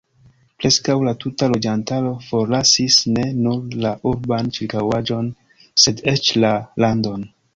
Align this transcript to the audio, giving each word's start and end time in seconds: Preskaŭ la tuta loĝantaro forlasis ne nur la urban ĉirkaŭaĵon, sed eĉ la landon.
Preskaŭ 0.61 0.93
la 1.07 1.11
tuta 1.23 1.49
loĝantaro 1.55 2.13
forlasis 2.29 2.97
ne 3.17 3.27
nur 3.43 3.77
la 3.85 3.93
urban 4.13 4.51
ĉirkaŭaĵon, 4.59 5.31
sed 5.83 6.05
eĉ 6.13 6.33
la 6.45 6.55
landon. 6.87 7.29